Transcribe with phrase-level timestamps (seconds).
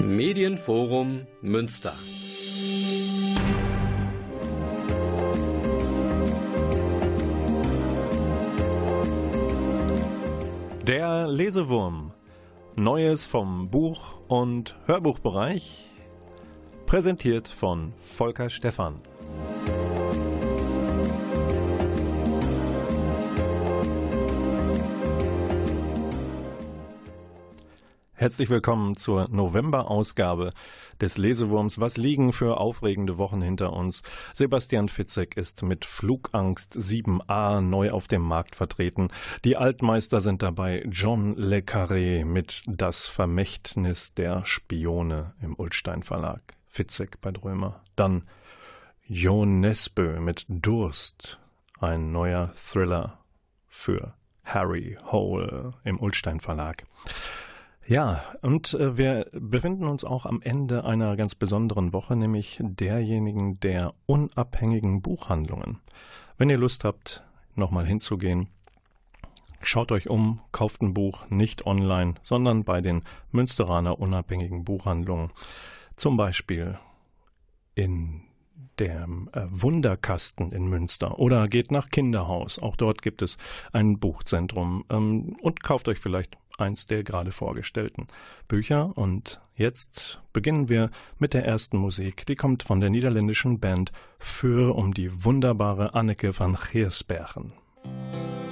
[0.00, 1.92] Medienforum Münster.
[10.86, 12.12] Der Lesewurm.
[12.76, 15.88] Neues vom Buch- und Hörbuchbereich.
[16.86, 19.00] Präsentiert von Volker Stephan.
[28.28, 30.50] Herzlich willkommen zur November-Ausgabe
[31.00, 31.80] des Lesewurms.
[31.80, 34.02] Was liegen für aufregende Wochen hinter uns?
[34.34, 39.08] Sebastian Fitzek ist mit Flugangst 7a neu auf dem Markt vertreten.
[39.46, 46.42] Die Altmeister sind dabei John Le Carré mit Das Vermächtnis der Spione im Ulstein Verlag.
[46.66, 47.82] Fitzek bei Drömer.
[47.96, 48.24] Dann
[49.06, 51.38] Jon Nesbø mit Durst.
[51.80, 53.20] Ein neuer Thriller
[53.68, 54.12] für
[54.44, 56.82] Harry Hole im Ulstein Verlag.
[57.88, 63.60] Ja, und äh, wir befinden uns auch am Ende einer ganz besonderen Woche, nämlich derjenigen
[63.60, 65.80] der unabhängigen Buchhandlungen.
[66.36, 68.48] Wenn ihr Lust habt, nochmal hinzugehen,
[69.62, 75.32] schaut euch um, kauft ein Buch nicht online, sondern bei den Münsteraner unabhängigen Buchhandlungen.
[75.96, 76.78] Zum Beispiel
[77.74, 78.20] in
[78.78, 82.58] dem äh, Wunderkasten in Münster oder geht nach Kinderhaus.
[82.58, 83.38] Auch dort gibt es
[83.72, 88.06] ein Buchzentrum ähm, und kauft euch vielleicht eins der gerade vorgestellten
[88.46, 88.96] Bücher.
[88.96, 92.26] Und jetzt beginnen wir mit der ersten Musik.
[92.26, 97.52] Die kommt von der niederländischen Band Für um die wunderbare Anneke van Geersbergen.
[97.84, 98.47] We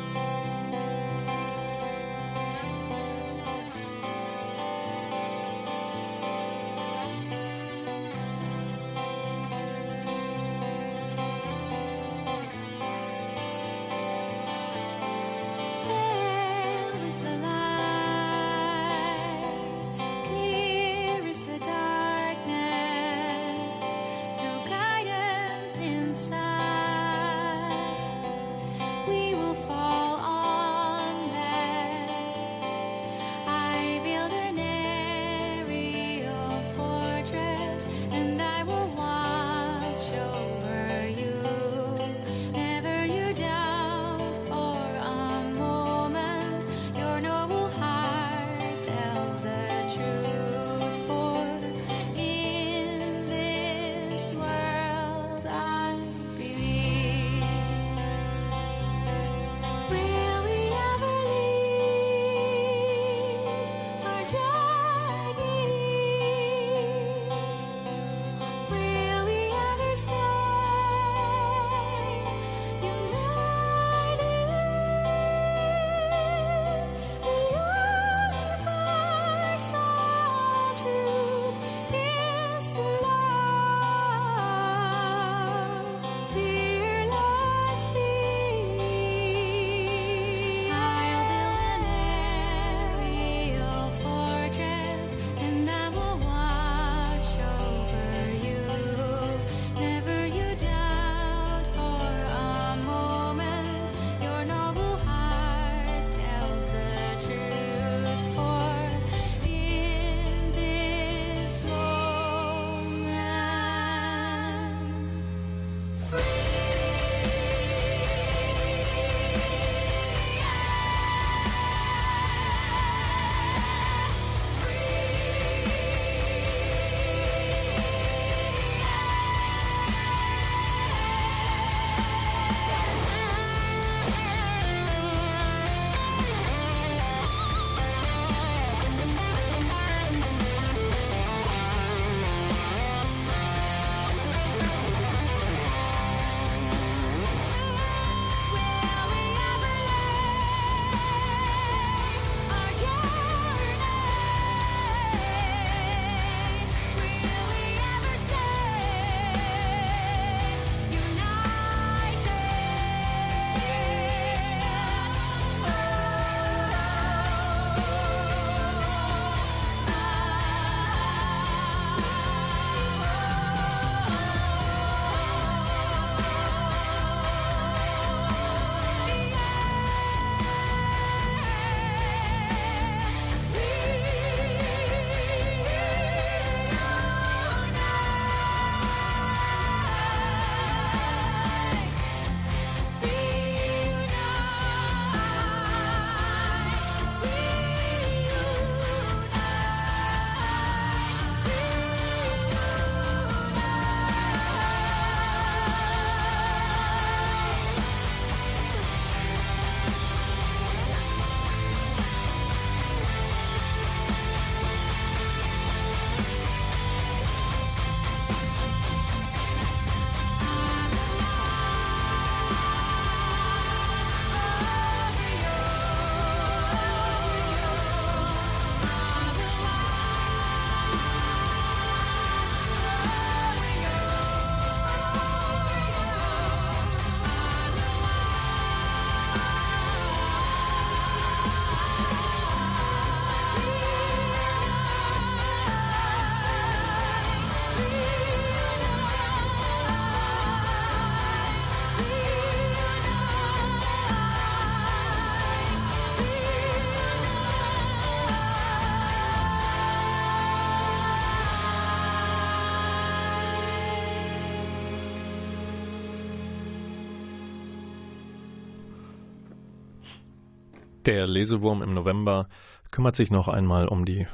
[271.06, 272.48] Der Lesewurm im November
[272.90, 274.26] kümmert sich noch einmal um die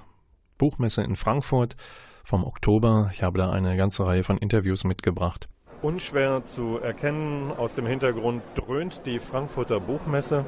[0.57, 1.77] Buchmesse in Frankfurt
[2.25, 3.11] vom Oktober.
[3.13, 5.51] Ich habe da eine ganze Reihe von Interviews mitgebracht.
[5.83, 10.47] Unschwer zu erkennen, aus dem Hintergrund dröhnt die Frankfurter Buchmesse.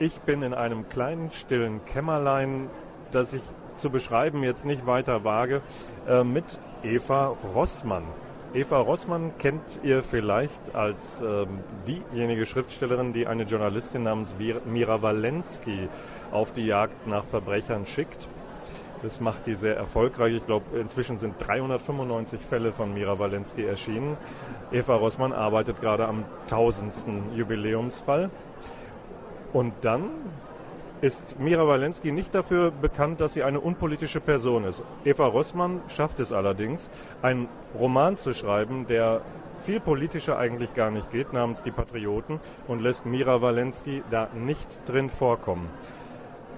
[0.00, 2.68] Ich bin in einem kleinen, stillen Kämmerlein,
[3.12, 3.42] das ich
[3.76, 5.62] zu beschreiben jetzt nicht weiter wage,
[6.08, 8.02] äh, mit Eva Rossmann.
[8.52, 15.88] Eva Rossmann kennt ihr vielleicht als ähm, diejenige Schriftstellerin, die eine Journalistin namens Mira Walensky
[16.32, 18.26] auf die Jagd nach Verbrechern schickt.
[19.02, 20.34] Das macht die sehr erfolgreich.
[20.34, 24.16] Ich glaube, inzwischen sind 395 Fälle von Mira Walensky erschienen.
[24.72, 28.30] Eva Rossmann arbeitet gerade am tausendsten Jubiläumsfall.
[29.52, 30.10] Und dann
[31.00, 34.82] ist Mira Walensky nicht dafür bekannt, dass sie eine unpolitische Person ist.
[35.04, 36.90] Eva Rossmann schafft es allerdings,
[37.22, 37.48] einen
[37.78, 39.22] Roman zu schreiben, der
[39.62, 44.68] viel politischer eigentlich gar nicht geht, namens Die Patrioten, und lässt Mira Walensky da nicht
[44.86, 45.68] drin vorkommen.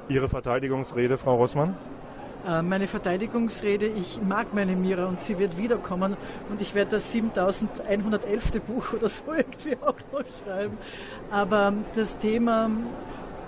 [0.08, 1.76] Ihre Verteidigungsrede, Frau Rossmann?
[2.46, 6.16] Äh, meine Verteidigungsrede, ich mag meine Mira und sie wird wiederkommen
[6.50, 8.60] und ich werde das 7111.
[8.66, 10.76] Buch oder so irgendwie auch noch schreiben.
[11.30, 12.70] Aber das Thema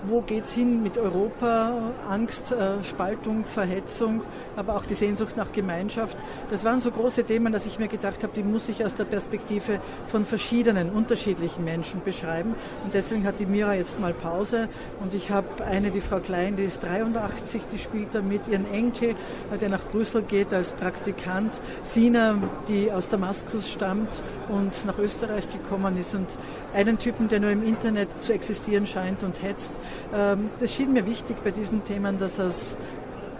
[0.07, 1.73] wo geht es hin mit Europa,
[2.09, 4.21] Angst, äh, Spaltung, Verhetzung,
[4.55, 6.17] aber auch die Sehnsucht nach Gemeinschaft.
[6.49, 9.05] Das waren so große Themen, dass ich mir gedacht habe, die muss ich aus der
[9.05, 12.55] Perspektive von verschiedenen, unterschiedlichen Menschen beschreiben.
[12.83, 14.69] Und deswegen hat die Mira jetzt mal Pause
[15.01, 18.71] und ich habe eine, die Frau Klein, die ist 83, die spielt da mit ihren
[18.71, 19.15] Enkel,
[19.51, 21.59] äh, der nach Brüssel geht als Praktikant.
[21.83, 22.37] Sina,
[22.67, 26.37] die aus Damaskus stammt und nach Österreich gekommen ist und
[26.73, 29.73] einen Typen, der nur im Internet zu existieren scheint und hetzt.
[30.13, 32.77] Ähm, das schien mir wichtig bei diesen Themen, dass aus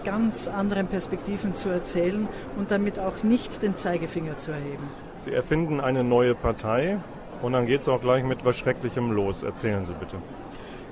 [0.04, 4.88] ganz anderen Perspektiven zu erzählen und damit auch nicht den Zeigefinger zu erheben.
[5.20, 7.00] Sie erfinden eine neue Partei
[7.42, 9.44] und dann geht es auch gleich mit was Schrecklichem los.
[9.44, 10.18] Erzählen Sie bitte.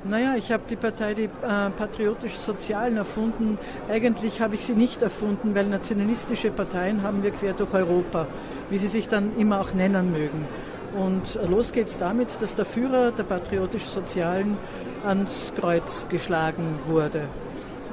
[0.06, 3.58] Naja, ich habe die Partei die äh, patriotisch-sozialen erfunden.
[3.90, 8.28] Eigentlich habe ich sie nicht erfunden, weil nationalistische Parteien haben wir quer durch Europa,
[8.70, 10.46] wie sie sich dann immer auch nennen mögen.
[10.94, 14.58] Und los geht's damit, dass der Führer der patriotisch-sozialen
[15.06, 17.28] ans Kreuz geschlagen wurde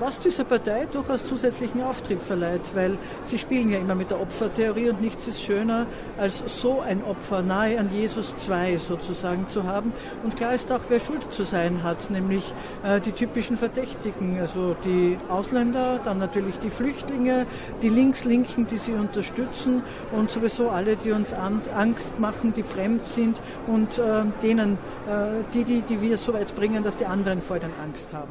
[0.01, 4.91] was dieser Partei durchaus zusätzlichen Auftrieb verleiht, weil sie spielen ja immer mit der Opfertheorie
[4.91, 5.87] und nichts ist schöner,
[6.19, 9.93] als so ein Opfer nahe an Jesus 2 sozusagen zu haben.
[10.25, 14.75] Und klar ist auch, wer Schuld zu sein hat, nämlich äh, die typischen Verdächtigen, also
[14.85, 17.47] die Ausländer, dann natürlich die Flüchtlinge,
[17.83, 23.41] die Linkslinken, die sie unterstützen und sowieso alle, die uns Angst machen, die fremd sind
[23.67, 24.75] und äh, denen,
[25.07, 28.31] äh, die, die, die wir so weit bringen, dass die anderen vor ihnen Angst haben.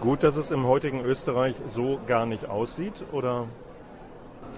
[0.00, 3.46] Gut, dass es im heutigen Österreich so gar nicht aussieht, oder?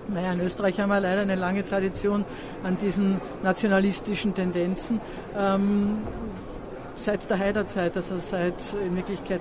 [0.09, 2.27] Naja, in Österreich haben wir leider eine lange Tradition
[2.63, 5.01] an diesen nationalistischen Tendenzen.
[5.37, 5.99] Ähm,
[6.97, 9.41] seit der Haiderzeit, also seit in Wirklichkeit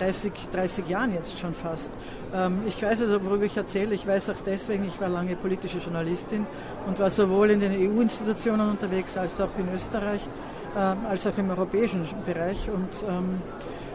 [0.00, 1.92] 30, 30 Jahren jetzt schon fast.
[2.34, 3.94] Ähm, ich weiß also, worüber ich erzähle.
[3.94, 6.46] Ich weiß auch deswegen, ich war lange politische Journalistin
[6.86, 10.26] und war sowohl in den EU-Institutionen unterwegs als auch in Österreich,
[10.74, 12.68] äh, als auch im europäischen Bereich.
[12.68, 13.42] Und ähm,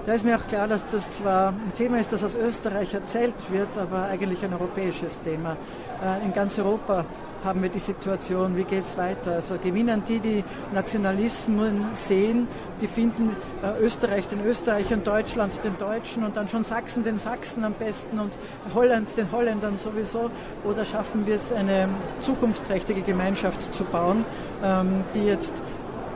[0.06, 3.36] da ist mir auch klar, dass das zwar ein Thema ist, das aus Österreich erzählt
[3.50, 5.56] wird, aber eigentlich ein europäisches Thema.
[6.04, 7.06] Äh, in ganz Europa
[7.44, 9.34] haben wir die Situation, wie geht es weiter?
[9.34, 10.44] Also gewinnen die, die
[10.74, 12.48] Nationalismen sehen,
[12.82, 17.64] die finden äh, Österreich den Österreichern, Deutschland den Deutschen und dann schon Sachsen den Sachsen
[17.64, 18.32] am besten und
[18.74, 20.32] Holland den Holländern sowieso?
[20.64, 24.26] Oder schaffen wir es, eine zukunftsträchtige Gemeinschaft zu bauen,
[24.64, 25.54] ähm, die jetzt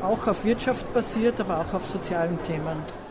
[0.02, 3.07] auch auf Wirtschaft basiert, aber auch auf sozialen Themen?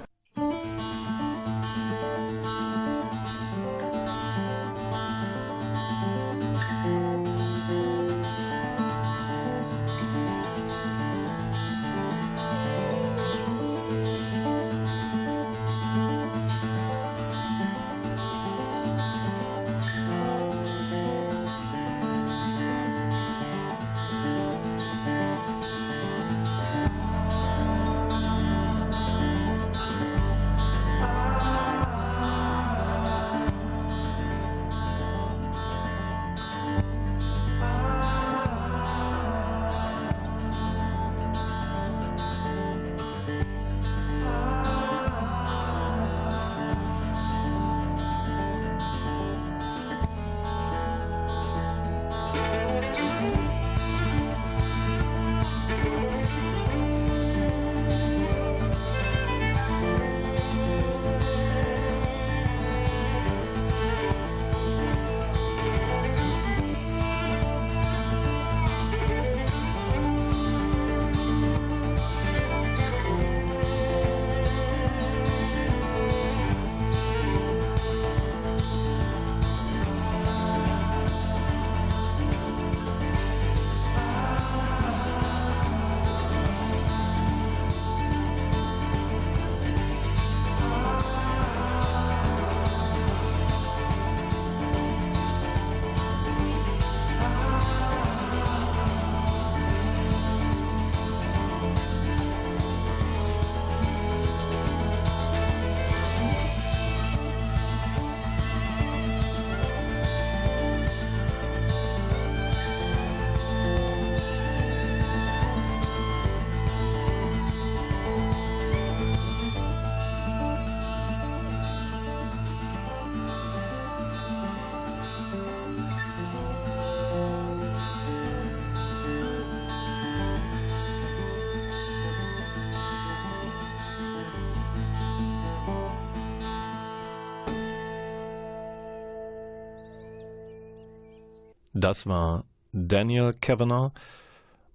[141.78, 143.92] Das war Daniel Kavanagh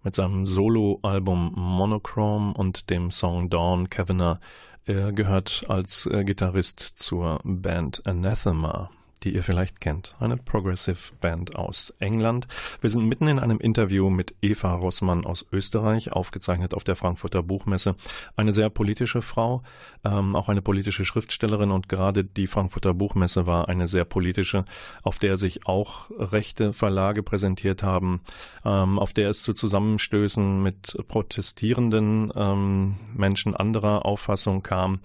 [0.03, 4.39] mit seinem Soloalbum Monochrome und dem Song Dawn Kavanagh.
[4.85, 8.91] Er gehört als äh, Gitarrist zur Band Anathema
[9.23, 12.47] die ihr vielleicht kennt, eine Progressive Band aus England.
[12.81, 17.43] Wir sind mitten in einem Interview mit Eva Rossmann aus Österreich, aufgezeichnet auf der Frankfurter
[17.43, 17.93] Buchmesse.
[18.35, 19.63] Eine sehr politische Frau,
[20.03, 24.65] ähm, auch eine politische Schriftstellerin und gerade die Frankfurter Buchmesse war eine sehr politische,
[25.03, 28.21] auf der sich auch rechte Verlage präsentiert haben,
[28.65, 34.99] ähm, auf der es zu Zusammenstößen mit protestierenden ähm, Menschen anderer Auffassung kam.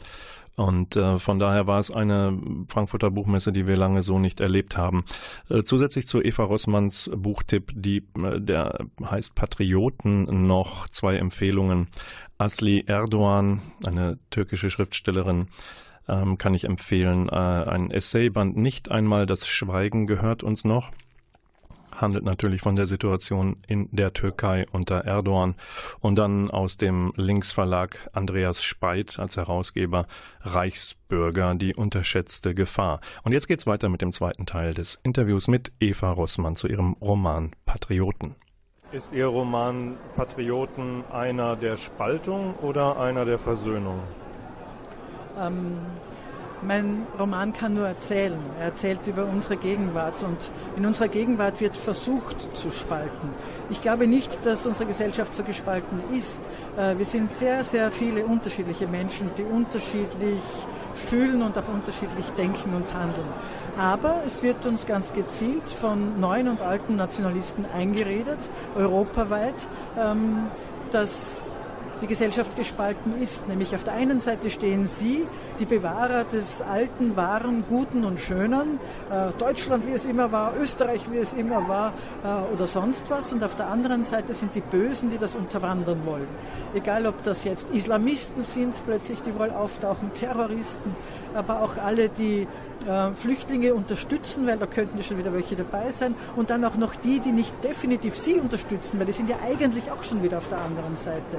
[0.56, 2.36] Und äh, von daher war es eine
[2.68, 5.04] Frankfurter Buchmesse, die wir lange so nicht erlebt haben.
[5.50, 11.88] Äh, zusätzlich zu Eva Rossmanns Buchtipp, die, äh, der heißt Patrioten, noch zwei Empfehlungen.
[12.38, 15.48] Asli Erdogan, eine türkische Schriftstellerin,
[16.08, 17.28] ähm, kann ich empfehlen.
[17.28, 20.90] Äh, ein Essayband Nicht einmal das Schweigen gehört uns noch
[22.00, 25.54] handelt natürlich von der Situation in der Türkei unter Erdogan
[26.00, 30.06] und dann aus dem Linksverlag Andreas Speit als Herausgeber
[30.40, 33.00] Reichsbürger, die unterschätzte Gefahr.
[33.22, 36.92] Und jetzt geht's weiter mit dem zweiten Teil des Interviews mit Eva Rossmann zu ihrem
[37.00, 38.34] Roman Patrioten.
[38.92, 44.00] Ist Ihr Roman Patrioten einer der Spaltung oder einer der Versöhnung?
[45.38, 45.76] Ähm,
[46.62, 48.38] mein Roman kann nur erzählen.
[48.58, 50.38] Er erzählt über unsere Gegenwart und
[50.76, 53.30] in unserer Gegenwart wird versucht zu spalten.
[53.70, 56.40] Ich glaube nicht, dass unsere Gesellschaft so gespalten ist.
[56.76, 60.40] Äh, wir sind sehr, sehr viele unterschiedliche Menschen, die unterschiedlich
[60.94, 63.28] fühlen und auch unterschiedlich denken und handeln.
[63.78, 68.38] Aber es wird uns ganz gezielt von neuen und alten Nationalisten eingeredet,
[68.75, 70.46] europaweit, ähm,
[70.90, 71.44] dass
[72.00, 73.48] die Gesellschaft gespalten ist.
[73.48, 75.26] Nämlich auf der einen Seite stehen Sie,
[75.58, 78.78] die Bewahrer des Alten, Wahren, Guten und Schönen,
[79.10, 81.92] äh, Deutschland wie es immer war, Österreich wie es immer war
[82.25, 83.32] äh, oder sonst was.
[83.32, 86.28] Und auf der anderen Seite sind die Bösen, die das unterwandern wollen.
[86.75, 90.94] Egal, ob das jetzt Islamisten sind, plötzlich die wohl auftauchen, Terroristen,
[91.34, 92.46] aber auch alle, die
[92.86, 96.14] äh, Flüchtlinge unterstützen, weil da könnten schon wieder welche dabei sein.
[96.36, 99.90] Und dann auch noch die, die nicht definitiv sie unterstützen, weil die sind ja eigentlich
[99.90, 101.38] auch schon wieder auf der anderen Seite.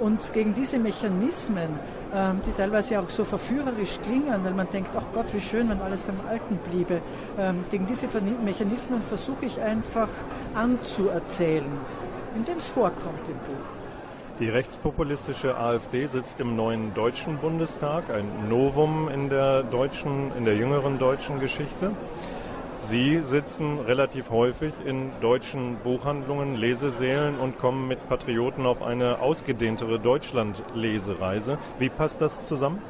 [0.00, 1.78] Und gegen diese Mechanismen,
[2.12, 5.80] ähm, die teilweise auch so verführerisch klingen, weil man denkt, ach Gott, wie schön, wenn
[5.80, 7.00] alles beim Alten bliebe,
[7.38, 8.06] ähm, gegen diese
[8.44, 10.08] Mechanismen versuche ich einfach
[10.54, 11.64] anzuerzählen,
[12.34, 13.66] indem es vorkommt im Buch.
[14.40, 20.56] Die rechtspopulistische AfD sitzt im neuen Deutschen Bundestag, ein Novum in der deutschen, in der
[20.56, 21.90] jüngeren deutschen Geschichte.
[22.80, 30.00] Sie sitzen relativ häufig in deutschen Buchhandlungen, Lesesälen und kommen mit Patrioten auf eine ausgedehntere
[30.00, 31.58] Deutschland-Lesereise.
[31.78, 32.82] Wie passt das zusammen?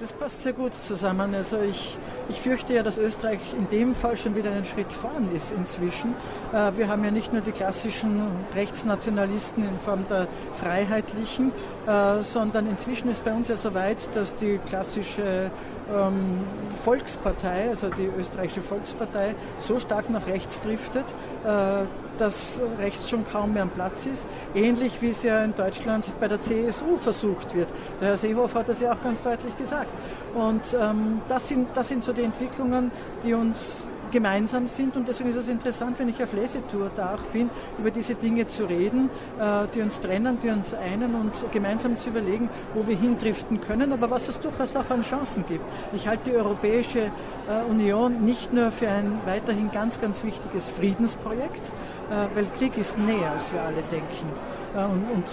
[0.00, 1.34] Das passt sehr gut zusammen.
[1.34, 1.98] Also ich,
[2.30, 6.14] ich fürchte ja, dass Österreich in dem Fall schon wieder einen Schritt vorn ist inzwischen.
[6.54, 8.22] Äh, wir haben ja nicht nur die klassischen
[8.54, 11.52] Rechtsnationalisten in Form der Freiheitlichen,
[11.90, 15.50] äh, sondern inzwischen ist bei uns ja so weit, dass die klassische
[15.92, 16.38] ähm,
[16.84, 21.04] Volkspartei, also die österreichische Volkspartei, so stark nach rechts driftet,
[21.44, 21.82] äh,
[22.16, 24.28] dass rechts schon kaum mehr am Platz ist.
[24.54, 27.68] Ähnlich wie es ja in Deutschland bei der CSU versucht wird.
[28.00, 29.90] Der Herr Seehofer hat das ja auch ganz deutlich gesagt.
[30.34, 32.92] Und ähm, das, sind, das sind so die Entwicklungen,
[33.24, 34.96] die uns gemeinsam sind.
[34.96, 38.46] Und deswegen ist es interessant, wenn ich auf Lesetour da auch bin, über diese Dinge
[38.46, 42.96] zu reden, äh, die uns trennen, die uns einen und gemeinsam zu überlegen, wo wir
[42.96, 45.64] hindriften können, aber was es durchaus auch an Chancen gibt.
[45.92, 51.68] Ich halte die Europäische äh, Union nicht nur für ein weiterhin ganz, ganz wichtiges Friedensprojekt,
[52.10, 54.28] äh, weil Krieg ist näher, als wir alle denken.
[54.74, 55.24] und, und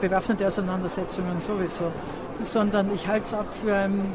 [0.00, 1.92] bewaffnete Auseinandersetzungen sowieso,
[2.42, 4.12] sondern ich halte es auch für ein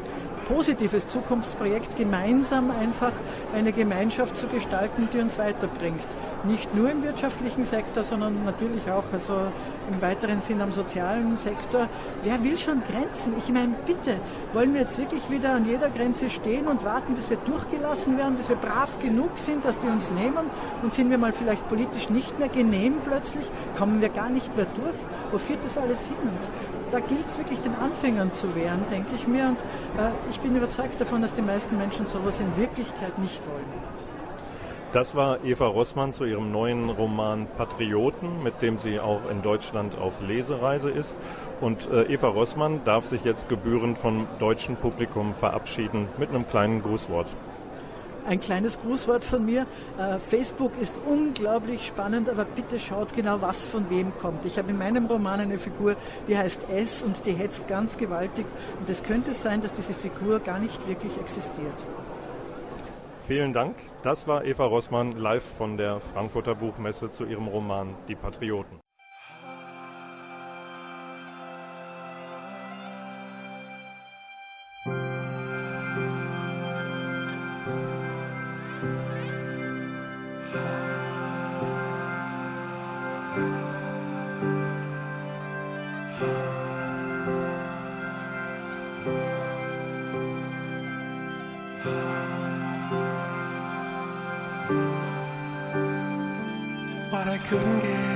[0.50, 3.12] positives Zukunftsprojekt, gemeinsam einfach
[3.54, 6.08] eine Gemeinschaft zu gestalten, die uns weiterbringt.
[6.44, 9.34] Nicht nur im wirtschaftlichen Sektor, sondern natürlich auch also
[9.90, 11.88] im weiteren Sinn am sozialen Sektor.
[12.24, 13.34] Wer will schon Grenzen?
[13.38, 14.16] Ich meine, bitte,
[14.52, 18.36] wollen wir jetzt wirklich wieder an jeder Grenze stehen und warten, bis wir durchgelassen werden,
[18.36, 20.50] bis wir brav genug sind, dass die uns nehmen
[20.82, 23.46] und sind wir mal vielleicht politisch nicht mehr genehm plötzlich,
[23.78, 24.96] kommen wir gar nicht mehr durch?
[25.30, 26.16] Wo führt das alles hin?
[26.22, 29.48] Und da gilt es wirklich den Anfängern zu wehren, denke ich mir.
[29.48, 34.00] Und äh, ich bin überzeugt davon, dass die meisten Menschen sowas in Wirklichkeit nicht wollen.
[34.92, 39.96] Das war Eva Rossmann zu ihrem neuen Roman Patrioten, mit dem sie auch in Deutschland
[39.96, 41.16] auf Lesereise ist.
[41.60, 46.82] Und äh, Eva Rossmann darf sich jetzt gebührend vom deutschen Publikum verabschieden mit einem kleinen
[46.82, 47.28] Grußwort
[48.26, 49.66] ein kleines Grußwort von mir.
[49.98, 54.44] Äh, Facebook ist unglaublich spannend, aber bitte schaut genau, was von wem kommt.
[54.46, 55.96] Ich habe in meinem Roman eine Figur,
[56.28, 58.46] die heißt S und die hetzt ganz gewaltig.
[58.78, 61.86] Und es könnte sein, dass diese Figur gar nicht wirklich existiert.
[63.26, 63.76] Vielen Dank.
[64.02, 68.80] Das war Eva Rossmann live von der Frankfurter Buchmesse zu ihrem Roman Die Patrioten.
[97.50, 98.09] Couldn't get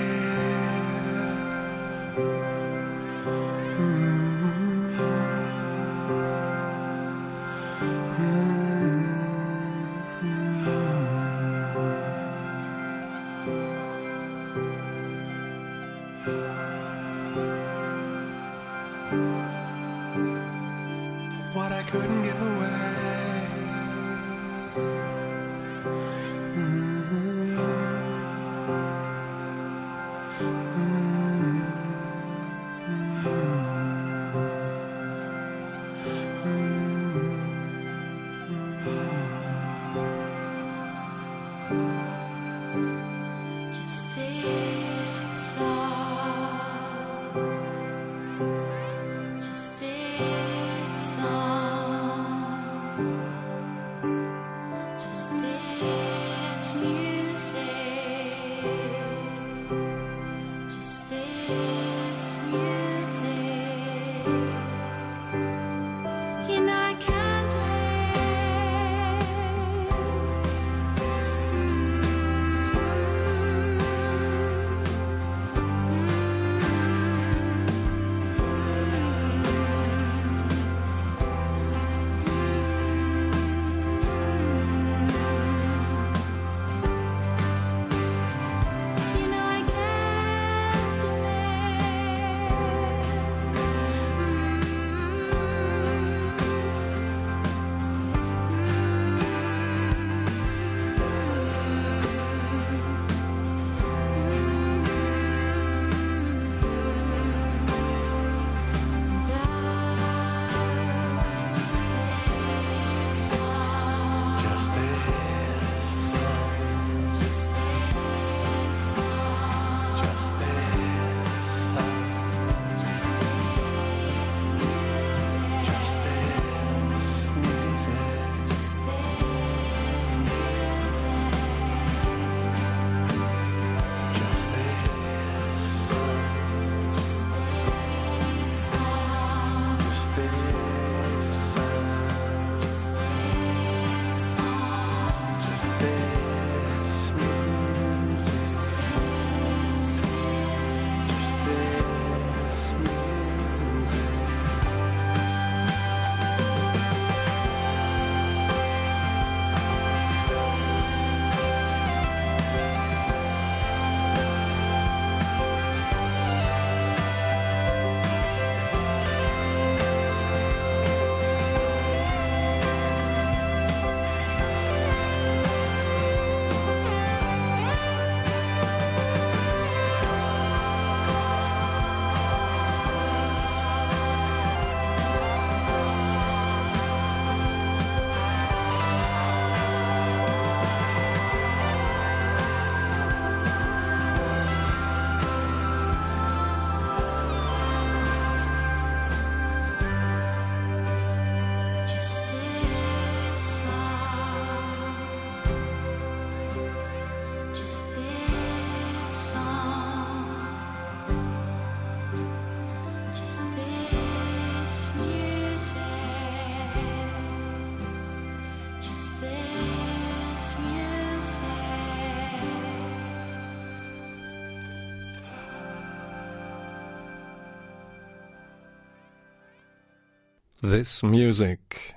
[230.64, 231.94] This Music,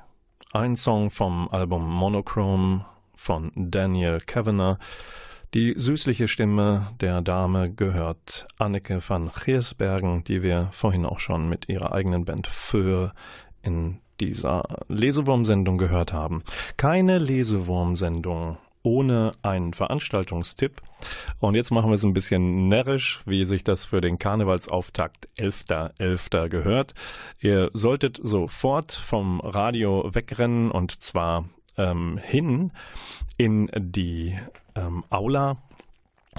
[0.51, 2.84] ein Song vom Album Monochrome
[3.15, 4.77] von Daniel Kavanagh.
[5.53, 11.69] Die süßliche Stimme der Dame gehört Anneke van Giersbergen, die wir vorhin auch schon mit
[11.69, 13.13] ihrer eigenen Band Föhr
[13.62, 16.39] in dieser Lesewurmsendung gehört haben.
[16.75, 20.82] Keine Lesewurmsendung ohne einen Veranstaltungstipp.
[21.39, 25.97] Und jetzt machen wir es ein bisschen närrisch, wie sich das für den Karnevalsauftakt 11.11.
[26.00, 26.47] .11.
[26.47, 26.93] gehört.
[27.41, 32.71] Ihr solltet sofort vom Radio wegrennen und zwar ähm, hin
[33.38, 34.39] in die
[34.76, 35.58] ähm, Aula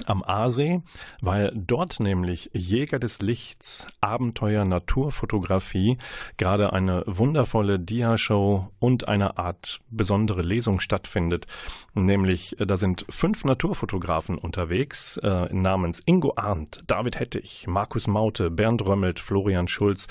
[0.05, 0.81] am Aasee,
[1.21, 5.97] weil dort nämlich Jäger des Lichts, Abenteuer Naturfotografie
[6.37, 11.45] gerade eine wundervolle Dia-Show und eine Art besondere Lesung stattfindet.
[11.93, 18.49] Nämlich, äh, da sind fünf Naturfotografen unterwegs, äh, namens Ingo Arndt, David Hettich, Markus Maute,
[18.51, 20.07] Bernd Römmelt, Florian Schulz.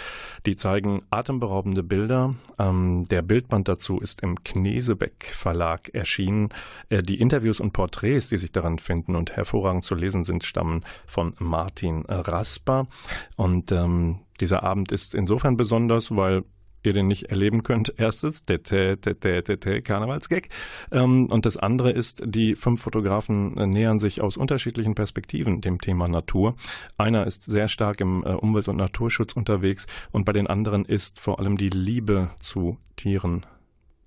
[0.46, 2.34] Die zeigen atemberaubende Bilder.
[2.58, 6.50] Ähm, der Bildband dazu ist im Knesebeck Verlag erschienen.
[6.88, 10.84] Äh, die Interviews und Porträts, die sich daran finden und hervorragend zu lesen sind, stammen
[11.06, 12.86] von Martin Rasper.
[13.36, 16.44] Und ähm, dieser Abend ist insofern besonders, weil
[16.82, 17.94] ihr den nicht erleben könnt.
[17.98, 20.48] Erstes, Karnevalsgag.
[20.90, 26.08] Ähm, und das andere ist, die fünf Fotografen nähern sich aus unterschiedlichen Perspektiven dem Thema
[26.08, 26.56] Natur.
[26.96, 31.20] Einer ist sehr stark im äh, Umwelt- und Naturschutz unterwegs und bei den anderen ist
[31.20, 33.46] vor allem die Liebe zu Tieren,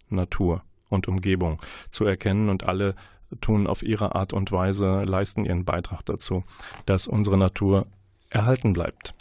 [0.09, 2.95] Natur und Umgebung zu erkennen und alle
[3.39, 6.43] tun auf ihre Art und Weise, leisten ihren Beitrag dazu,
[6.85, 7.87] dass unsere Natur
[8.29, 9.13] erhalten bleibt.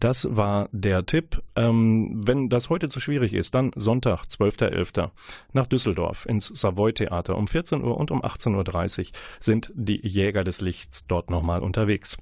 [0.00, 1.42] Das war der Tipp.
[1.56, 5.10] Ähm, wenn das heute zu schwierig ist, dann Sonntag, 12.11.
[5.52, 9.06] nach Düsseldorf ins Savoy Theater um 14 Uhr und um 18.30 Uhr
[9.40, 12.16] sind die Jäger des Lichts dort nochmal unterwegs.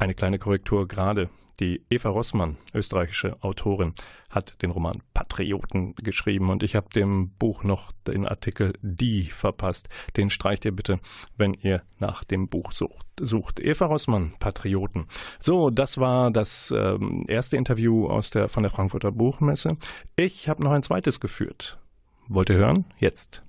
[0.00, 1.28] Eine kleine Korrektur gerade.
[1.60, 3.92] Die Eva Rossmann, österreichische Autorin,
[4.30, 9.90] hat den Roman Patrioten geschrieben und ich habe dem Buch noch den Artikel Die verpasst.
[10.16, 10.96] Den streicht ihr bitte,
[11.36, 13.06] wenn ihr nach dem Buch sucht.
[13.20, 13.60] sucht.
[13.60, 15.04] Eva Rossmann, Patrioten.
[15.38, 19.76] So, das war das ähm, erste Interview aus der, von der Frankfurter Buchmesse.
[20.16, 21.78] Ich habe noch ein zweites geführt.
[22.26, 22.86] Wollt ihr hören?
[23.00, 23.42] Jetzt.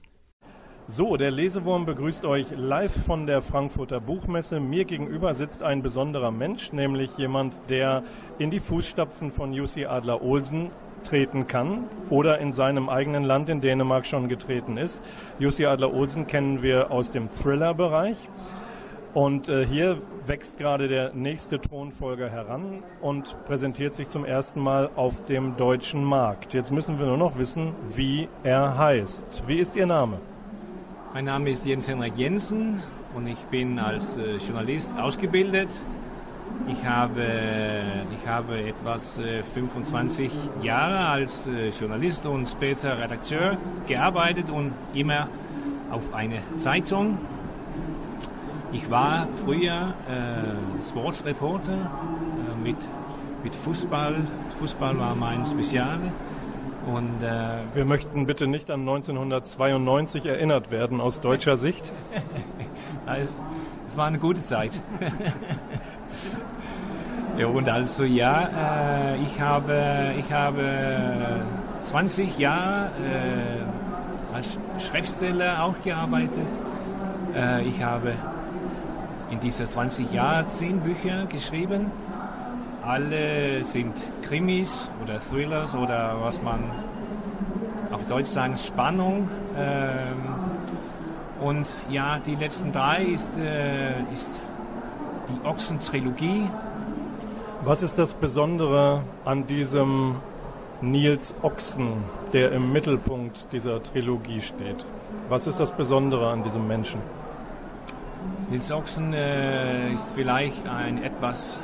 [0.94, 4.60] So, der Lesewurm begrüßt euch live von der Frankfurter Buchmesse.
[4.60, 8.04] Mir gegenüber sitzt ein besonderer Mensch, nämlich jemand, der
[8.40, 10.70] in die Fußstapfen von Jussi Adler Olsen
[11.06, 15.02] treten kann oder in seinem eigenen Land in Dänemark schon getreten ist.
[15.40, 18.18] Jussi Adler Olsen kennen wir aus dem Thriller-Bereich.
[19.14, 24.90] Und äh, hier wächst gerade der nächste Thronfolger heran und präsentiert sich zum ersten Mal
[24.98, 26.54] auf dem deutschen Markt.
[26.54, 29.46] Jetzt müssen wir nur noch wissen, wie er heißt.
[29.48, 30.20] Wie ist Ihr Name?
[31.14, 32.82] Mein Name ist Jens Henrik Jensen
[33.14, 35.68] und ich bin als äh, Journalist ausgebildet.
[36.70, 37.26] Ich habe,
[38.18, 45.28] ich habe etwas äh, 25 Jahre als äh, Journalist und später Redakteur gearbeitet und immer
[45.92, 47.18] auf eine Zeitung.
[48.72, 52.78] Ich war früher äh, Sportsreporter äh, mit,
[53.44, 54.16] mit Fußball.
[54.60, 56.00] Fußball war mein Spezial.
[56.86, 61.84] Und äh, wir möchten bitte nicht an 1992 erinnert werden aus deutscher Sicht.
[63.86, 64.82] es war eine gute Zeit.
[67.38, 70.66] ja, und also ja, äh, ich habe, ich habe
[71.84, 76.48] 20 Jahre äh, als Schriftsteller auch gearbeitet.
[77.36, 78.14] Äh, ich habe
[79.30, 81.92] in diesen 20 Jahren 10 Bücher geschrieben
[82.84, 86.60] alle sind Krimis oder Thrillers oder was man
[87.92, 89.30] auf Deutsch sagen Spannung.
[89.58, 90.18] Ähm,
[91.42, 94.40] und ja, die letzten drei ist, äh, ist
[95.30, 96.50] die Ochsen-Trilogie.
[97.64, 100.16] Was ist das Besondere an diesem
[100.82, 104.86] Nils Ochsen, der im Mittelpunkt dieser Trilogie steht?
[105.30, 107.00] Was ist das Besondere an diesem Menschen?
[108.50, 111.60] Nils Ochsen äh, ist vielleicht ein etwas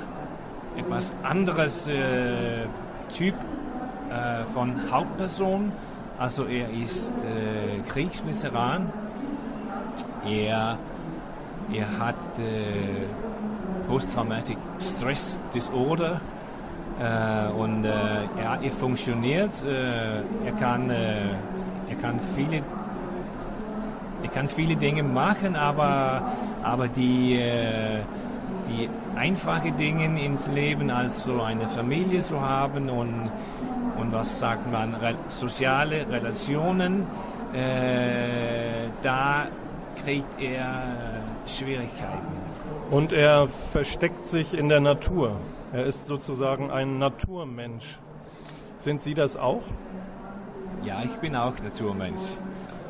[0.77, 2.65] etwas anderes äh,
[3.09, 3.33] Typ
[4.09, 5.71] äh, von Hauptperson.
[6.17, 8.91] Also er ist äh, Kriegsveteran.
[10.25, 10.77] Er,
[11.73, 13.05] er hat äh,
[13.87, 16.19] Post-Traumatic Stress Disorder
[16.99, 17.89] äh, und äh,
[18.39, 19.51] er, er funktioniert.
[19.65, 22.61] er, kann, er kann viele
[24.23, 26.21] er kann viele Dinge machen, aber,
[26.63, 27.39] aber die,
[28.67, 33.31] die einfache Dinge ins Leben, als so eine Familie zu haben und,
[33.99, 34.95] und was sagt man,
[35.27, 37.05] soziale Relationen,
[37.53, 39.47] äh, da
[40.03, 40.83] kriegt er
[41.45, 42.37] Schwierigkeiten.
[42.91, 45.35] Und er versteckt sich in der Natur.
[45.73, 47.99] Er ist sozusagen ein Naturmensch.
[48.77, 49.63] Sind Sie das auch?
[50.85, 52.21] Ja, ich bin auch Naturmensch.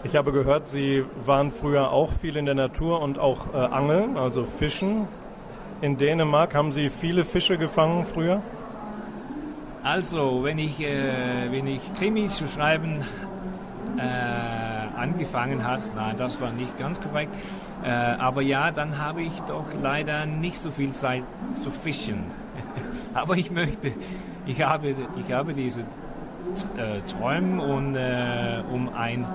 [0.03, 4.17] Ich habe gehört, Sie waren früher auch viel in der Natur und auch äh, angeln,
[4.17, 5.07] also fischen
[5.81, 6.55] in Dänemark?
[6.55, 8.41] Haben Sie viele Fische gefangen früher?
[9.83, 13.03] Also, wenn ich, äh, wenn ich Krimis zu schreiben
[13.97, 17.33] äh, angefangen habe, nein, das war nicht ganz korrekt,
[17.83, 22.23] äh, aber ja, dann habe ich doch leider nicht so viel Zeit zu fischen.
[23.13, 23.93] aber ich möchte,
[24.45, 29.25] ich habe, ich habe diese äh, Träume und äh, um ein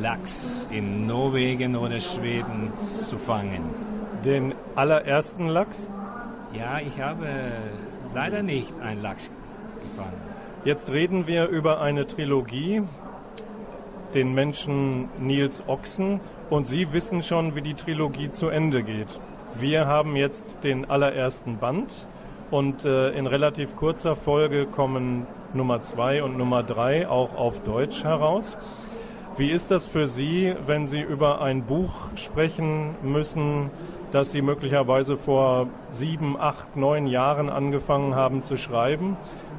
[0.00, 3.95] Lachs in Norwegen oder Schweden zu fangen.
[4.24, 5.88] Den allerersten Lachs?
[6.52, 7.26] Ja, ich habe
[8.14, 9.30] leider nicht einen Lachs
[9.80, 10.20] gefangen.
[10.64, 12.82] Jetzt reden wir über eine Trilogie,
[14.14, 19.20] den Menschen Nils Ochsen, und Sie wissen schon, wie die Trilogie zu Ende geht.
[19.54, 22.06] Wir haben jetzt den allerersten Band
[22.50, 28.04] und äh, in relativ kurzer Folge kommen Nummer zwei und Nummer drei auch auf Deutsch
[28.04, 28.56] heraus.
[29.36, 33.70] Wie ist das für Sie, wenn Sie über ein Buch sprechen müssen,
[34.16, 39.18] das Sie möglicherweise vor sieben, acht, neun Jahren angefangen haben zu schreiben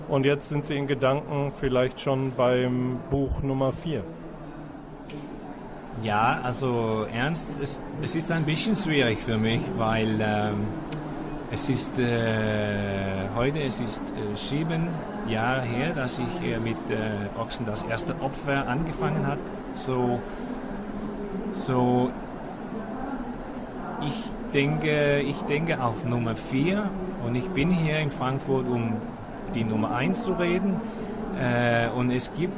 [0.10, 4.04] und jetzt sind Sie in Gedanken vielleicht schon beim Buch Nummer vier?
[6.02, 10.66] Ja, also ernst, es, es ist ein bisschen schwierig für mich, weil ähm,
[11.52, 14.88] es ist äh, heute, es ist äh, sieben
[15.30, 16.78] Jahre her, dass ich äh, mit
[17.40, 19.38] Ochsen das erste Opfer angefangen hat.
[19.74, 20.20] So,
[21.54, 22.10] so
[24.54, 26.90] denke, ich denke auf Nummer vier
[27.26, 28.94] und ich bin hier in Frankfurt, um
[29.54, 30.80] die Nummer eins zu reden.
[31.40, 32.54] Äh, und es gibt,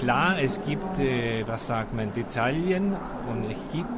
[0.00, 2.96] klar, es gibt, äh, was sagt man, Detaillen
[3.30, 3.88] und es gibt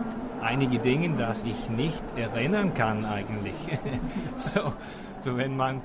[0.42, 3.54] einige Dinge, das ich nicht erinnern kann eigentlich.
[4.36, 4.72] so,
[5.20, 5.82] so wenn man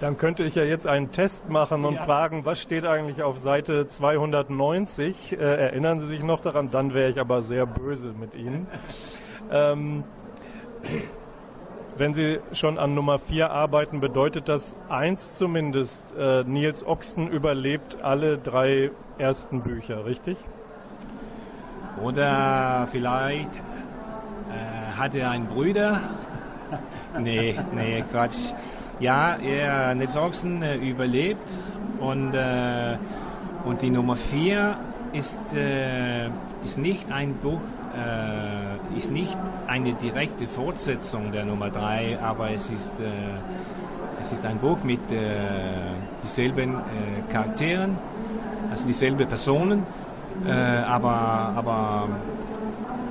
[0.00, 2.02] dann könnte ich ja jetzt einen Test machen und ja.
[2.02, 5.32] fragen, was steht eigentlich auf Seite 290?
[5.32, 6.70] Äh, erinnern Sie sich noch daran?
[6.70, 8.66] Dann wäre ich aber sehr böse mit Ihnen.
[9.50, 10.04] ähm,
[11.96, 17.98] wenn Sie schon an Nummer 4 arbeiten, bedeutet das eins zumindest, äh, Nils Ochsen überlebt
[18.02, 20.38] alle drei ersten Bücher, richtig?
[22.02, 26.00] Oder vielleicht äh, hat er einen Bruder?
[27.18, 28.54] nee, nee, Quatsch.
[28.98, 31.58] Ja, er, Nils Ochsen äh, überlebt
[32.00, 32.96] und, äh,
[33.64, 34.76] und die Nummer 4
[35.12, 36.26] ist, äh,
[36.64, 37.60] ist nicht ein Buch,
[37.96, 43.04] äh, ist nicht eine direkte Fortsetzung der Nummer 3, aber es ist, äh,
[44.20, 45.18] es ist ein Buch mit äh,
[46.22, 47.96] dieselben äh, Charakteren,
[48.70, 49.84] also dieselben Personen,
[50.46, 52.08] äh, aber, aber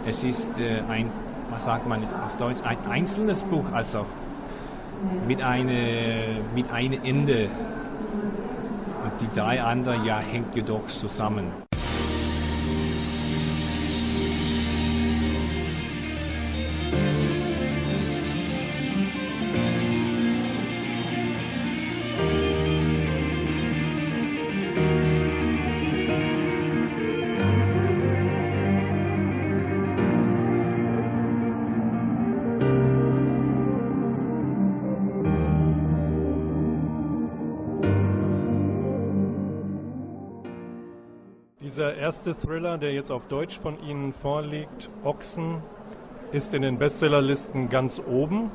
[0.06, 0.52] es ist
[0.90, 1.12] ein,
[1.52, 4.06] was sagt man auf Deutsch, ein einzelnes Buch, also
[5.28, 7.50] mit einem mit einem Ende.
[9.04, 11.46] Und die drei anderen ja hängt jedoch zusammen.
[41.80, 45.60] Dieser erste Thriller, der jetzt auf Deutsch von Ihnen vorliegt, Ochsen,
[46.34, 48.52] ist in den Bestsellerlisten ganz oben.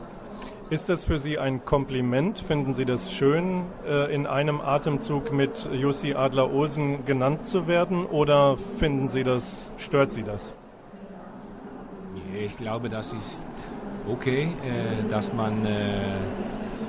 [0.68, 2.38] Ist das für Sie ein Kompliment?
[2.38, 8.04] Finden Sie das schön, äh, in einem Atemzug mit Jussi Adler-Olsen genannt zu werden?
[8.04, 10.52] Oder finden Sie das, stört Sie das?
[12.38, 13.46] Ich glaube, das ist
[14.06, 15.72] okay, äh, dass man, äh,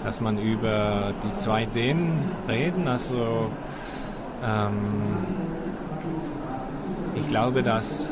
[0.03, 2.89] dass man über die zwei Themen reden.
[2.89, 3.49] Also
[4.43, 5.45] ähm,
[7.15, 8.07] ich glaube, dass,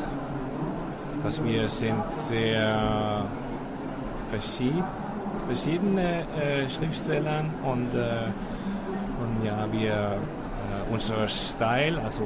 [1.22, 3.22] dass wir sind sehr
[4.30, 4.84] verschied,
[5.46, 8.28] verschiedene äh, Schriftsteller und, äh,
[9.20, 12.22] und ja, wir äh, unser Style, also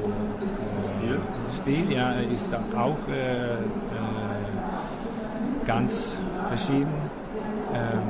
[0.99, 1.21] Stil.
[1.61, 3.59] Stil, ja, ist auch äh, äh,
[5.67, 6.17] ganz
[6.49, 6.95] verschieden.
[7.75, 8.03] Ähm,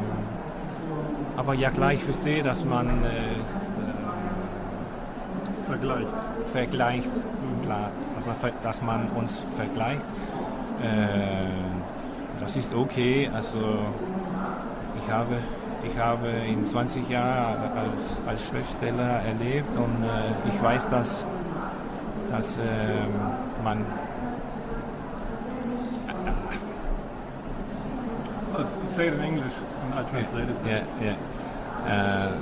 [1.36, 2.92] aber ja, klar, ich verstehe, dass man äh,
[5.66, 6.12] vergleicht.
[6.52, 7.10] Vergleicht,
[7.64, 10.04] klar, dass man, dass man uns vergleicht.
[10.82, 11.48] Äh,
[12.40, 13.30] das ist okay.
[13.34, 13.58] Also
[14.98, 15.36] ich habe,
[15.84, 21.24] ich habe in 20 Jahren als, als Schriftsteller erlebt und äh, ich weiß, dass,
[22.30, 22.62] dass äh,
[23.64, 23.84] man
[28.96, 29.52] Say it in English
[29.84, 30.56] and I'll translate it.
[30.66, 31.16] Yeah, yeah.
[31.86, 32.36] Uh,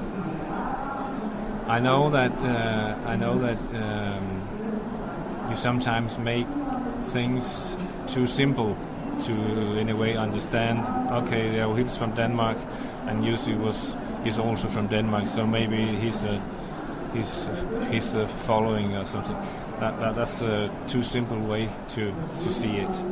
[1.68, 4.55] I know that uh, I know that um,
[5.50, 6.46] you sometimes make
[7.02, 8.76] things too simple
[9.20, 9.32] to
[9.78, 10.80] in a way understand.
[11.24, 12.58] Okay, yeah, he's from Denmark,
[13.06, 16.40] and Jussi was he's also from Denmark, so maybe he's a
[17.14, 17.48] he's
[17.90, 19.36] he's a following or something.
[19.80, 23.02] That, that that's a too simple way to to see it.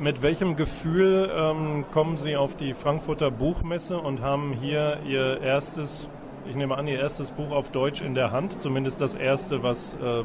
[0.00, 6.08] Mit welchem Gefühl ähm, kommen Sie auf die Frankfurter Buchmesse und haben hier Ihr erstes
[6.48, 9.94] ich nehme an, Ihr erstes Buch auf Deutsch in der Hand, zumindest das erste, was
[9.94, 10.22] äh,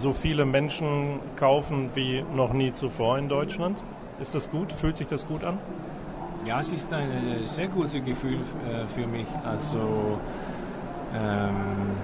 [0.00, 3.78] so viele Menschen kaufen wie noch nie zuvor in Deutschland.
[4.20, 4.72] Ist das gut?
[4.72, 5.58] Fühlt sich das gut an?
[6.44, 9.26] Ja, es ist ein äh, sehr gutes Gefühl äh, für mich.
[9.44, 10.18] Also
[11.14, 11.96] ähm,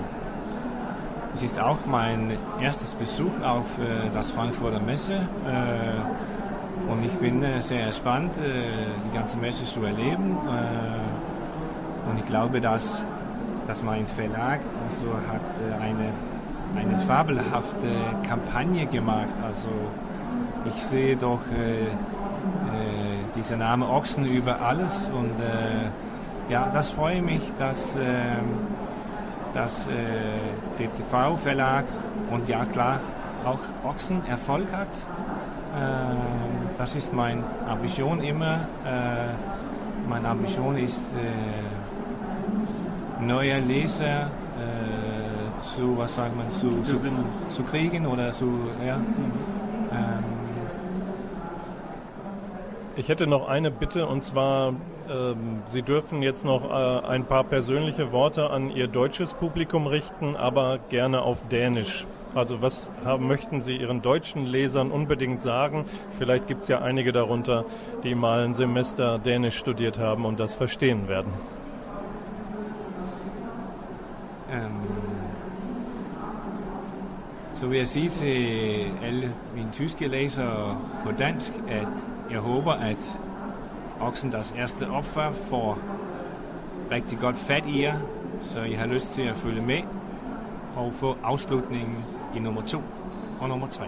[1.34, 7.42] es ist auch mein erstes Besuch auf äh, das Frankfurter Messe äh, und ich bin
[7.42, 10.36] äh, sehr gespannt, die ganze Messe zu erleben.
[12.08, 13.00] Und ich glaube, dass,
[13.66, 16.10] dass mein Verlag also hat eine
[16.76, 17.88] eine fabelhafte
[18.26, 19.34] Kampagne gemacht.
[19.44, 19.68] Also
[20.64, 21.88] ich sehe doch äh, äh,
[23.36, 28.66] dieser Name Ochsen über alles und äh, ja, das freut mich, dass, ähm,
[29.54, 29.90] dass äh,
[30.78, 31.84] der TV-Verlag
[32.30, 33.00] und ja klar
[33.44, 34.88] auch Ochsen Erfolg hat.
[35.76, 36.16] Ähm,
[36.78, 38.60] das ist meine Ambition immer.
[38.84, 41.81] Äh, meine Ambition ist äh,
[43.26, 44.30] neue Leser
[45.62, 47.00] zu, was sagt man, zu, zu,
[47.48, 48.96] zu kriegen oder zu, ja.
[48.96, 50.24] Ähm.
[52.96, 54.74] Ich hätte noch eine Bitte und zwar,
[55.08, 60.36] ähm, Sie dürfen jetzt noch äh, ein paar persönliche Worte an Ihr deutsches Publikum richten,
[60.36, 62.06] aber gerne auf Dänisch.
[62.34, 65.86] Also was haben, möchten Sie Ihren deutschen Lesern unbedingt sagen?
[66.18, 67.64] Vielleicht gibt es ja einige darunter,
[68.04, 71.32] die mal ein Semester Dänisch studiert haben und das verstehen werden.
[77.62, 83.18] Så vil jeg sige til alle mine tyske læsere på dansk, at jeg håber, at
[84.00, 85.78] Oksen, deres erste opfør, får
[86.90, 87.98] rigtig godt fat i jer,
[88.40, 89.78] så I har lyst til at følge med
[90.76, 92.04] og få afslutningen
[92.36, 92.78] i nummer to
[93.40, 93.86] og nummer tre.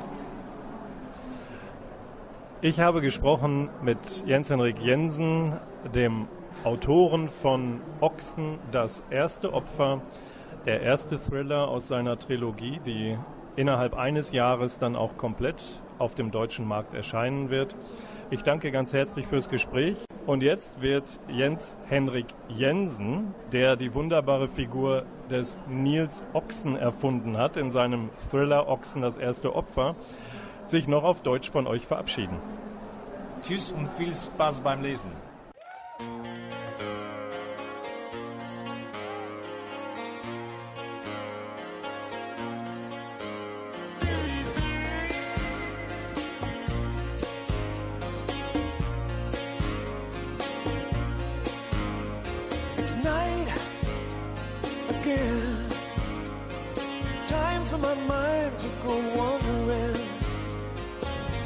[2.62, 5.54] Ich habe gesprochen mit Jens Henrik Jensen,
[5.94, 6.26] dem
[6.64, 9.98] Autoren von Ochsen, das erste Opfer,
[10.64, 13.18] der erste Thriller aus seiner Trilogie, die
[13.56, 15.62] innerhalb eines Jahres dann auch komplett
[15.98, 17.74] auf dem deutschen Markt erscheinen wird.
[18.30, 19.96] Ich danke ganz herzlich fürs Gespräch.
[20.26, 27.56] Und jetzt wird Jens Henrik Jensen, der die wunderbare Figur des Nils Ochsen erfunden hat,
[27.58, 29.94] in seinem Thriller Ochsen das erste Opfer,
[30.66, 32.38] sich noch auf Deutsch von euch verabschieden.
[33.42, 35.10] Tschüss und viel Spaß beim Lesen.
[57.34, 60.08] time for my mind to go wandering.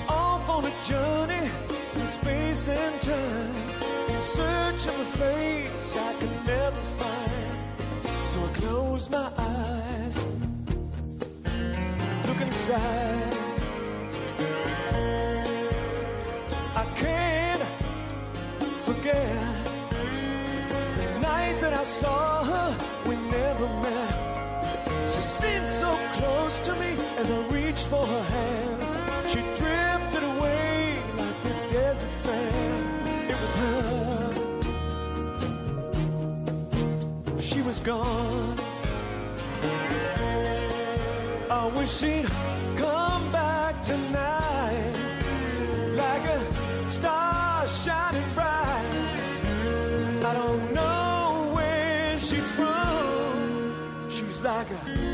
[0.09, 1.47] Off on a journey
[1.93, 3.55] through space and time
[4.13, 7.53] In search of a face I can never find.
[8.31, 10.17] So I close my eyes
[12.27, 13.35] Look inside.
[16.83, 17.65] I can't
[18.87, 19.41] forget
[20.99, 22.38] The night that I saw
[26.49, 28.81] close to me as I reached for her hand.
[29.29, 32.85] She drifted away like the desert sand.
[33.33, 34.33] It was her.
[37.39, 38.57] She was gone.
[41.51, 42.25] I wish she'd
[42.79, 44.95] come back tonight
[46.03, 46.41] like a
[46.87, 49.21] star shining bright.
[50.25, 54.09] I don't know where she's from.
[54.09, 55.08] She's like a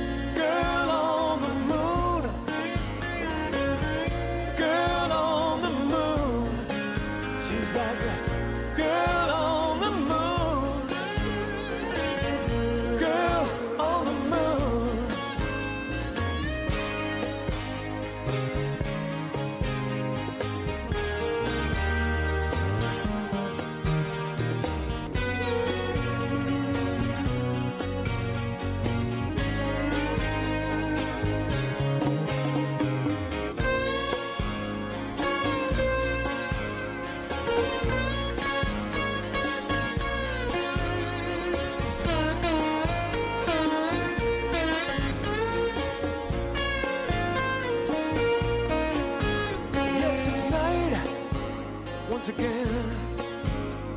[52.26, 52.90] once again.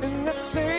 [0.02, 0.77] In that same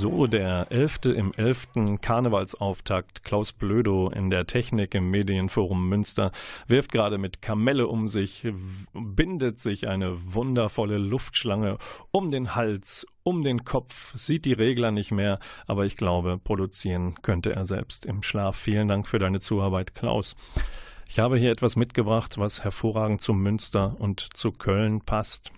[0.00, 1.06] So, der 11.
[1.06, 2.00] im 11.
[2.00, 3.24] Karnevalsauftakt.
[3.24, 6.30] Klaus Blödo in der Technik im Medienforum Münster
[6.68, 8.46] wirft gerade mit Kamelle um sich,
[8.92, 11.78] bindet sich eine wundervolle Luftschlange
[12.12, 17.16] um den Hals, um den Kopf, sieht die Regler nicht mehr, aber ich glaube, produzieren
[17.22, 18.56] könnte er selbst im Schlaf.
[18.56, 20.36] Vielen Dank für deine Zuarbeit, Klaus.
[21.08, 25.50] Ich habe hier etwas mitgebracht, was hervorragend zum Münster und zu Köln passt,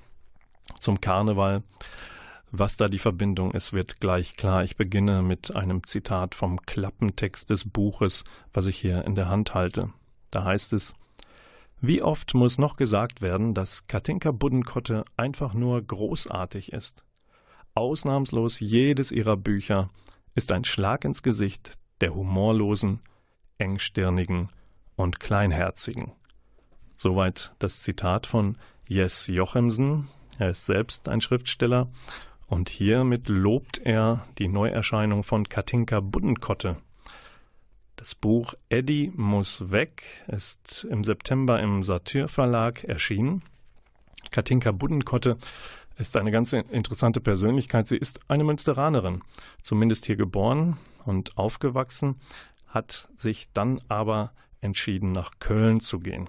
[0.79, 1.63] zum Karneval.
[2.53, 4.65] Was da die Verbindung ist, wird gleich klar.
[4.65, 9.55] Ich beginne mit einem Zitat vom Klappentext des Buches, was ich hier in der Hand
[9.55, 9.91] halte.
[10.33, 10.93] Da heißt es
[11.81, 17.05] Wie oft muss noch gesagt werden, dass Katinka Buddenkotte einfach nur großartig ist.
[17.75, 19.91] Ausnahmslos jedes ihrer Bücher
[20.35, 23.01] ist ein Schlag ins Gesicht der humorlosen,
[23.59, 24.49] engstirnigen
[24.97, 26.13] und kleinherzigen.
[26.97, 30.09] Soweit das Zitat von Jes Jochemsen.
[30.39, 31.89] Er ist selbst ein Schriftsteller
[32.51, 36.77] und hiermit lobt er die Neuerscheinung von Katinka Buddenkotte.
[37.95, 43.43] Das Buch Eddie muss weg ist im September im Satyr Verlag erschienen.
[44.33, 45.39] Katinka Buddenkotte
[45.97, 47.87] ist eine ganz interessante Persönlichkeit.
[47.87, 49.21] Sie ist eine Münsteranerin,
[49.63, 50.77] zumindest hier geboren
[51.07, 52.17] und aufgewachsen,
[52.67, 56.29] hat sich dann aber entschieden, nach Köln zu gehen.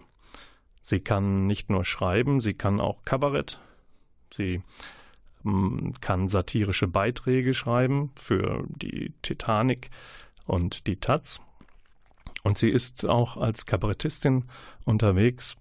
[0.83, 3.59] Sie kann nicht nur schreiben, sie kann auch Kabarett.
[4.35, 4.61] Sie
[6.01, 9.89] kann satirische Beiträge schreiben für die Titanic
[10.45, 11.41] und die Taz.
[12.43, 14.45] Und sie ist auch als Kabarettistin
[14.85, 15.55] unterwegs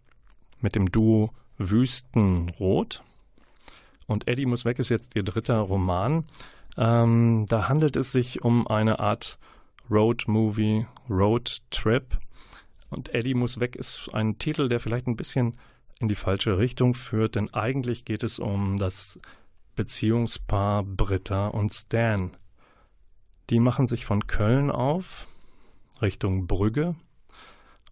[0.60, 3.02] mit dem Duo Wüstenrot.
[4.06, 6.24] Und Eddie muss weg ist jetzt ihr dritter Roman.
[6.76, 9.38] Ähm, da handelt es sich um eine Art
[9.90, 12.18] Road Movie, Road Trip.
[12.88, 15.56] Und Eddie muss weg ist ein Titel, der vielleicht ein bisschen
[16.00, 19.18] in die falsche Richtung führt, denn eigentlich geht es um das
[19.76, 22.36] Beziehungspaar Britta und Stan.
[23.50, 25.26] Die machen sich von Köln auf
[26.00, 26.94] Richtung Brügge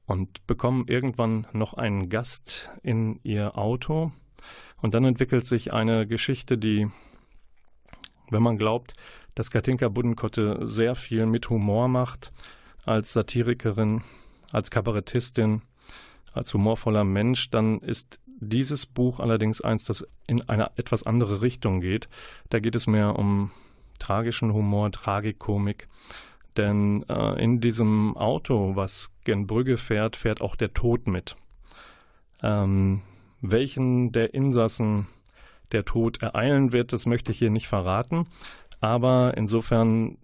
[0.06, 4.12] und bekommen irgendwann noch einen Gast in ihr Auto.
[4.80, 6.88] Und dann entwickelt sich eine Geschichte, die,
[8.30, 8.94] wenn man glaubt,
[9.34, 12.32] dass Katinka Buddenkotte sehr viel mit Humor macht,
[12.84, 14.02] als Satirikerin,
[14.50, 15.62] als Kabarettistin,
[16.32, 21.80] als humorvoller Mensch, dann ist dieses Buch allerdings eins, das in eine etwas andere Richtung
[21.80, 22.08] geht.
[22.50, 23.50] Da geht es mehr um
[23.98, 25.88] tragischen Humor, Tragikomik.
[26.56, 31.36] Denn äh, in diesem Auto, was gen Brügge fährt, fährt auch der Tod mit.
[32.42, 33.02] Ähm,
[33.40, 35.06] welchen der Insassen
[35.72, 38.26] der Tod ereilen wird, das möchte ich hier nicht verraten.
[38.80, 40.18] Aber insofern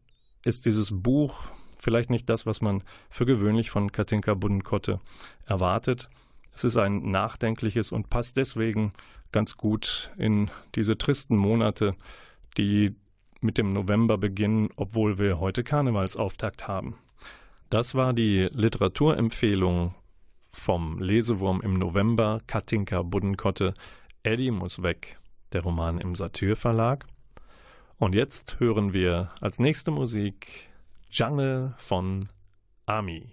[0.44, 1.46] ist dieses Buch
[1.78, 4.98] vielleicht nicht das, was man für gewöhnlich von Katinka Buddenkotte
[5.46, 6.08] erwartet.
[6.54, 8.92] Es ist ein nachdenkliches und passt deswegen
[9.32, 11.96] ganz gut in diese tristen Monate,
[12.56, 12.94] die
[13.40, 16.96] mit dem November beginnen, obwohl wir heute Karnevalsauftakt haben.
[17.70, 19.94] Das war die Literaturempfehlung
[20.52, 23.74] vom Lesewurm im November, Katinka Buddenkotte,
[24.22, 25.18] Eddie muss weg,
[25.52, 27.04] der Roman im Satyr Verlag.
[27.98, 30.70] Und jetzt hören wir als nächste Musik
[31.10, 32.28] Jungle von
[32.86, 33.32] Ami.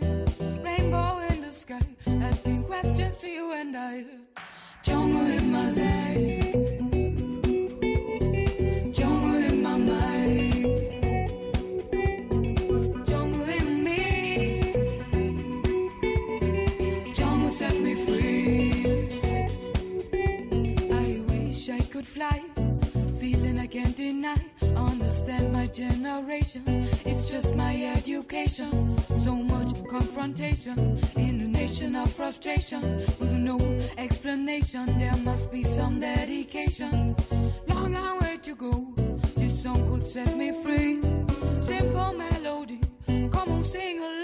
[0.71, 4.05] Rainbow in the sky, asking questions to you and I.
[4.83, 6.70] Jungle in my life.
[25.73, 26.63] Generation.
[27.05, 28.97] It's just my education.
[29.19, 32.81] So much confrontation in a nation of frustration.
[33.19, 33.57] With no
[33.97, 37.15] explanation, there must be some dedication.
[37.67, 38.93] Long, long way to go.
[39.35, 41.01] This song could set me free.
[41.59, 42.79] Simple melody.
[43.07, 44.20] Come on, sing along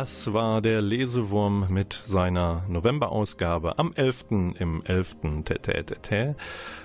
[0.00, 4.54] Das war der Lesewurm mit seiner Novemberausgabe am 11.
[4.58, 5.16] im 11.
[5.44, 6.36] Tete.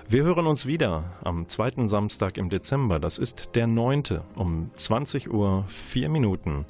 [0.06, 2.98] Wir hören uns wieder am zweiten Samstag im Dezember.
[2.98, 4.20] Das ist der 9.
[4.34, 6.66] um 20 Uhr 4 Minuten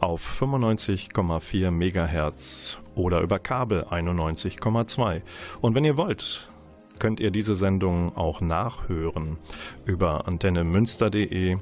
[0.00, 5.22] auf 95,4 Megahertz oder über Kabel 91,2.
[5.60, 6.50] Und wenn ihr wollt,
[6.98, 9.36] könnt ihr diese Sendung auch nachhören
[9.84, 11.58] über antennemünster.de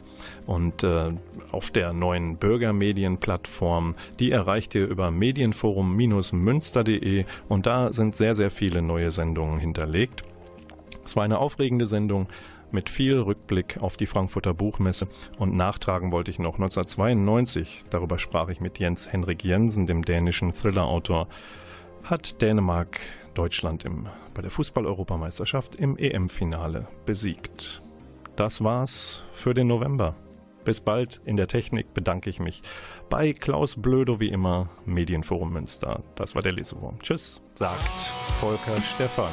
[0.47, 1.11] und äh,
[1.51, 3.97] auf der neuen Bürgermedienplattform.
[4.19, 10.25] Die erreicht ihr über medienforum-münster.de und da sind sehr, sehr viele neue Sendungen hinterlegt.
[11.05, 12.29] Es war eine aufregende Sendung
[12.71, 15.09] mit viel Rückblick auf die Frankfurter Buchmesse
[15.39, 20.55] und nachtragen wollte ich noch 1992, darüber sprach ich mit Jens Henrik Jensen, dem dänischen
[20.55, 21.29] Thriller-Autor,
[22.05, 23.01] hat Dänemark
[23.35, 27.83] Deutschland im, bei der Fußball-Europameisterschaft im EM-Finale besiegt.
[28.37, 30.15] Das war's für den November.
[30.65, 31.21] Bis bald.
[31.25, 32.63] In der Technik bedanke ich mich
[33.11, 36.03] bei Klaus Blödo wie immer, Medienforum Münster.
[36.15, 37.01] Das war der Lesewurm.
[37.01, 37.83] Tschüss, sagt
[38.41, 39.33] Volker Stephan.